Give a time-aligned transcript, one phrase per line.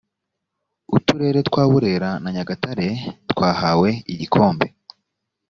[0.97, 2.87] uturere twa burera na nyagatare
[3.31, 4.65] twahawe igikombe